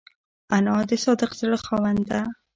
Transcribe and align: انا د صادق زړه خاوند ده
انا 0.55 0.75
د 0.89 0.91
صادق 1.03 1.31
زړه 1.39 1.57
خاوند 1.65 2.01
ده 2.11 2.21